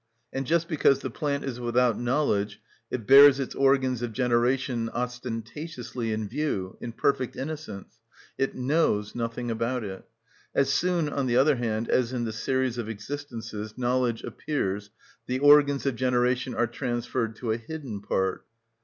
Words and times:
And 0.33 0.47
just 0.47 0.67
because 0.67 1.01
the 1.01 1.11
plant 1.11 1.43
is 1.45 1.59
without 1.59 1.95
knowledge 1.99 2.59
it 2.89 3.05
bears 3.05 3.39
its 3.39 3.53
organs 3.53 4.01
of 4.01 4.13
generation 4.13 4.89
ostentatiously 4.91 6.11
in 6.11 6.27
view, 6.27 6.75
in 6.81 6.91
perfect 6.91 7.35
innocence; 7.35 7.99
it 8.35 8.55
knows 8.55 9.13
nothing 9.13 9.51
about 9.51 9.83
it. 9.83 10.03
As 10.55 10.71
soon, 10.73 11.07
on 11.07 11.27
the 11.27 11.37
other 11.37 11.57
hand, 11.57 11.87
as 11.87 12.13
in 12.13 12.23
the 12.23 12.33
series 12.33 12.79
of 12.79 12.89
existences 12.89 13.77
knowledge 13.77 14.23
appears 14.23 14.89
the 15.27 15.37
organs 15.37 15.85
of 15.85 15.95
generation 15.97 16.55
are 16.55 16.65
transferred 16.65 17.35
to 17.35 17.51
a 17.51 17.57
hidden 17.57 18.01
part. 18.01 18.43